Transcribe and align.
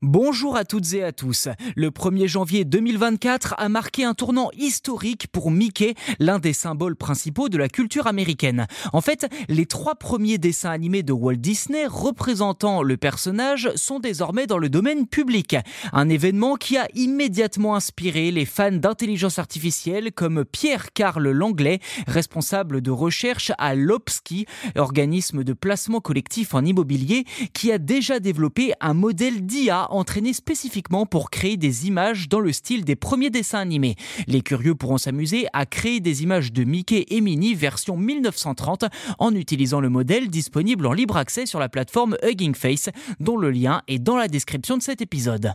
Bonjour 0.00 0.56
à 0.56 0.64
toutes 0.64 0.94
et 0.94 1.02
à 1.02 1.10
tous. 1.10 1.48
Le 1.74 1.90
1er 1.90 2.28
janvier 2.28 2.64
2024 2.64 3.56
a 3.58 3.68
marqué 3.68 4.04
un 4.04 4.14
tournant 4.14 4.48
historique 4.56 5.26
pour 5.26 5.50
Mickey, 5.50 5.94
l'un 6.20 6.38
des 6.38 6.52
symboles 6.52 6.94
principaux 6.94 7.48
de 7.48 7.58
la 7.58 7.68
culture 7.68 8.06
américaine. 8.06 8.68
En 8.92 9.00
fait, 9.00 9.26
les 9.48 9.66
trois 9.66 9.96
premiers 9.96 10.38
dessins 10.38 10.70
animés 10.70 11.02
de 11.02 11.12
Walt 11.12 11.34
Disney 11.34 11.84
représentant 11.84 12.84
le 12.84 12.96
personnage 12.96 13.70
sont 13.74 13.98
désormais 13.98 14.46
dans 14.46 14.58
le 14.58 14.68
domaine 14.68 15.08
public. 15.08 15.56
Un 15.92 16.08
événement 16.08 16.54
qui 16.54 16.76
a 16.76 16.86
immédiatement 16.94 17.74
inspiré 17.74 18.30
les 18.30 18.46
fans 18.46 18.70
d'intelligence 18.70 19.40
artificielle 19.40 20.12
comme 20.12 20.44
Pierre-Carl 20.44 21.28
Langlais, 21.28 21.80
responsable 22.06 22.82
de 22.82 22.92
recherche 22.92 23.50
à 23.58 23.74
Lopski, 23.74 24.46
organisme 24.76 25.42
de 25.42 25.54
placement 25.54 26.00
collectif 26.00 26.54
en 26.54 26.64
immobilier, 26.64 27.24
qui 27.52 27.72
a 27.72 27.78
déjà 27.78 28.20
développé 28.20 28.74
un 28.80 28.94
modèle 28.94 29.44
d'IA 29.44 29.87
entraîné 29.88 30.32
spécifiquement 30.32 31.06
pour 31.06 31.30
créer 31.30 31.56
des 31.56 31.86
images 31.86 32.28
dans 32.28 32.40
le 32.40 32.52
style 32.52 32.84
des 32.84 32.96
premiers 32.96 33.30
dessins 33.30 33.58
animés. 33.58 33.96
Les 34.26 34.40
curieux 34.40 34.74
pourront 34.74 34.98
s'amuser 34.98 35.46
à 35.52 35.66
créer 35.66 36.00
des 36.00 36.22
images 36.22 36.52
de 36.52 36.64
Mickey 36.64 37.06
et 37.08 37.20
Minnie 37.20 37.54
version 37.54 37.96
1930 37.96 38.84
en 39.18 39.34
utilisant 39.34 39.80
le 39.80 39.88
modèle 39.88 40.28
disponible 40.28 40.86
en 40.86 40.92
libre 40.92 41.16
accès 41.16 41.46
sur 41.46 41.58
la 41.58 41.68
plateforme 41.68 42.16
Hugging 42.22 42.54
Face, 42.54 42.90
dont 43.20 43.36
le 43.36 43.50
lien 43.50 43.82
est 43.88 43.98
dans 43.98 44.16
la 44.16 44.28
description 44.28 44.76
de 44.76 44.82
cet 44.82 45.00
épisode. 45.00 45.54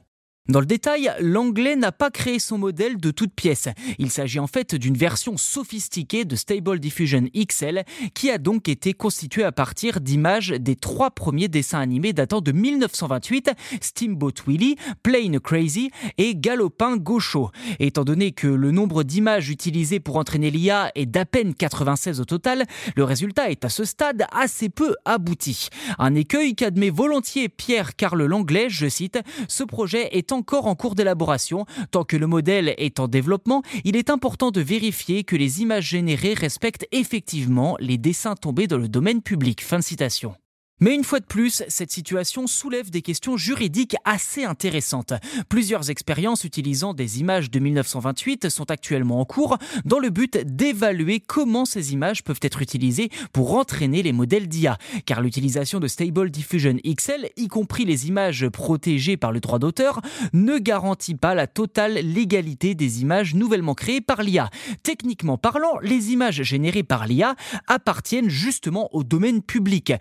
Dans 0.49 0.59
le 0.59 0.65
détail, 0.65 1.09
l'anglais 1.21 1.77
n'a 1.77 1.93
pas 1.93 2.11
créé 2.11 2.37
son 2.37 2.57
modèle 2.57 2.97
de 2.97 3.11
toute 3.11 3.33
pièce. 3.33 3.69
Il 3.97 4.11
s'agit 4.11 4.39
en 4.39 4.47
fait 4.47 4.75
d'une 4.75 4.97
version 4.97 5.37
sophistiquée 5.37 6.25
de 6.25 6.35
Stable 6.35 6.81
Diffusion 6.81 7.23
XL 7.33 7.85
qui 8.13 8.29
a 8.29 8.37
donc 8.37 8.67
été 8.67 8.91
constituée 8.91 9.45
à 9.45 9.53
partir 9.53 10.01
d'images 10.01 10.49
des 10.49 10.75
trois 10.75 11.11
premiers 11.11 11.47
dessins 11.47 11.79
animés 11.79 12.11
datant 12.11 12.41
de 12.41 12.51
1928, 12.51 13.51
Steamboat 13.79 14.33
Willie, 14.45 14.75
Plain 15.01 15.39
Crazy 15.41 15.91
et 16.17 16.35
Galopin 16.35 16.97
Gaucho. 16.97 17.49
Étant 17.79 18.03
donné 18.03 18.33
que 18.33 18.47
le 18.47 18.71
nombre 18.71 19.03
d'images 19.03 19.49
utilisées 19.49 20.01
pour 20.01 20.17
entraîner 20.17 20.51
l'IA 20.51 20.91
est 20.95 21.05
d'à 21.05 21.23
peine 21.23 21.53
96 21.53 22.19
au 22.19 22.25
total, 22.25 22.65
le 22.97 23.05
résultat 23.05 23.49
est 23.49 23.63
à 23.63 23.69
ce 23.69 23.85
stade 23.85 24.25
assez 24.33 24.67
peu 24.67 24.93
abouti. 25.05 25.69
Un 25.99 26.15
écueil 26.15 26.53
qu'admet 26.53 26.89
volontiers 26.89 27.47
Pierre 27.47 27.95
Carl 27.95 28.21
Langlais, 28.25 28.67
je 28.69 28.89
cite, 28.89 29.19
ce 29.47 29.63
projet 29.63 30.09
encore 30.33 30.67
en 30.67 30.75
cours 30.75 30.95
d'élaboration. 30.95 31.65
Tant 31.91 32.03
que 32.03 32.17
le 32.17 32.27
modèle 32.27 32.73
est 32.77 32.99
en 32.99 33.07
développement, 33.07 33.63
il 33.83 33.95
est 33.95 34.09
important 34.09 34.51
de 34.51 34.61
vérifier 34.61 35.23
que 35.23 35.35
les 35.35 35.61
images 35.61 35.87
générées 35.87 36.33
respectent 36.33 36.87
effectivement 36.91 37.77
les 37.79 37.97
dessins 37.97 38.35
tombés 38.35 38.67
dans 38.67 38.77
le 38.77 38.89
domaine 38.89 39.21
public. 39.21 39.63
Fin 39.63 39.79
de 39.79 39.83
citation. 39.83 40.35
Mais 40.79 40.95
une 40.95 41.03
fois 41.03 41.19
de 41.19 41.25
plus, 41.25 41.63
cette 41.69 41.91
situation 41.91 42.45
soulève 42.45 42.89
des 42.89 43.01
questions 43.01 43.37
juridiques 43.37 43.95
assez 44.03 44.43
intéressantes. 44.43 45.13
Plusieurs 45.47 45.89
expériences 45.89 46.43
utilisant 46.43 46.93
des 46.93 47.21
images 47.21 47.51
de 47.51 47.59
1928 47.59 48.49
sont 48.49 48.69
actuellement 48.69 49.21
en 49.21 49.25
cours 49.25 49.57
dans 49.85 49.99
le 49.99 50.09
but 50.09 50.37
d'évaluer 50.37 51.21
comment 51.21 51.63
ces 51.63 51.93
images 51.93 52.23
peuvent 52.23 52.39
être 52.41 52.61
utilisées 52.61 53.09
pour 53.31 53.55
entraîner 53.55 54.03
les 54.03 54.11
modèles 54.11 54.47
d'IA. 54.47 54.77
Car 55.05 55.21
l'utilisation 55.21 55.79
de 55.79 55.87
Stable 55.87 56.31
Diffusion 56.31 56.75
XL, 56.85 57.29
y 57.37 57.47
compris 57.47 57.85
les 57.85 58.07
images 58.07 58.49
protégées 58.49 59.15
par 59.15 59.31
le 59.31 59.39
droit 59.39 59.59
d'auteur, 59.59 60.01
ne 60.33 60.57
garantit 60.57 61.15
pas 61.15 61.35
la 61.35 61.47
totale 61.47 61.93
légalité 61.93 62.75
des 62.75 63.01
images 63.01 63.35
nouvellement 63.35 63.75
créées 63.75 64.01
par 64.01 64.23
l'IA. 64.23 64.49
Techniquement 64.81 65.37
parlant, 65.37 65.77
les 65.81 66.11
images 66.11 66.41
générées 66.41 66.83
par 66.83 67.05
l'IA 67.07 67.35
appartiennent 67.67 68.29
justement 68.29 68.89
au 68.93 69.03
domaine 69.03 69.41
public. 69.41 69.93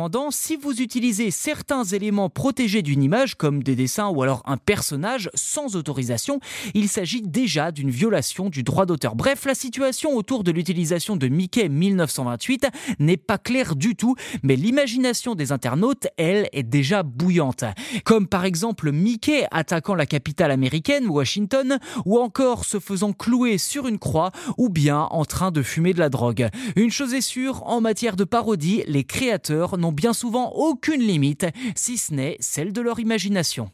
Cependant, 0.00 0.30
si 0.30 0.56
vous 0.56 0.80
utilisez 0.80 1.30
certains 1.30 1.84
éléments 1.84 2.30
protégés 2.30 2.80
d'une 2.80 3.02
image, 3.02 3.34
comme 3.34 3.62
des 3.62 3.76
dessins 3.76 4.08
ou 4.08 4.22
alors 4.22 4.42
un 4.46 4.56
personnage, 4.56 5.28
sans 5.34 5.76
autorisation, 5.76 6.40
il 6.72 6.88
s'agit 6.88 7.20
déjà 7.20 7.70
d'une 7.70 7.90
violation 7.90 8.48
du 8.48 8.62
droit 8.62 8.86
d'auteur. 8.86 9.14
Bref, 9.14 9.44
la 9.44 9.54
situation 9.54 10.16
autour 10.16 10.42
de 10.42 10.52
l'utilisation 10.52 11.16
de 11.16 11.28
Mickey 11.28 11.68
1928 11.68 12.68
n'est 12.98 13.18
pas 13.18 13.36
claire 13.36 13.76
du 13.76 13.94
tout, 13.94 14.14
mais 14.42 14.56
l'imagination 14.56 15.34
des 15.34 15.52
internautes, 15.52 16.06
elle, 16.16 16.48
est 16.54 16.62
déjà 16.62 17.02
bouillante. 17.02 17.64
Comme 18.04 18.26
par 18.26 18.46
exemple 18.46 18.92
Mickey 18.92 19.46
attaquant 19.50 19.94
la 19.94 20.06
capitale 20.06 20.50
américaine, 20.50 21.08
Washington, 21.08 21.78
ou 22.06 22.18
encore 22.18 22.64
se 22.64 22.80
faisant 22.80 23.12
clouer 23.12 23.58
sur 23.58 23.86
une 23.86 23.98
croix, 23.98 24.30
ou 24.56 24.70
bien 24.70 25.00
en 25.10 25.26
train 25.26 25.50
de 25.50 25.60
fumer 25.62 25.92
de 25.92 25.98
la 25.98 26.08
drogue. 26.08 26.48
Une 26.74 26.90
chose 26.90 27.12
est 27.12 27.20
sûre, 27.20 27.62
en 27.66 27.82
matière 27.82 28.16
de 28.16 28.24
parodie, 28.24 28.82
les 28.86 29.04
créateurs 29.04 29.76
n'ont 29.90 29.94
bien 29.94 30.12
souvent 30.12 30.52
aucune 30.52 31.00
limite, 31.00 31.46
si 31.74 31.98
ce 31.98 32.14
n'est 32.14 32.36
celle 32.38 32.72
de 32.72 32.80
leur 32.80 33.00
imagination. 33.00 33.70